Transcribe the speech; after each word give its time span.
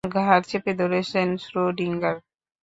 ঘাড় 0.17 0.43
চেপে 0.49 0.73
ধরেছেন 0.73 1.27
শ্রোডিঙ্গার। 1.37 2.15